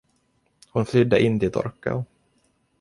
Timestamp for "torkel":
1.51-2.03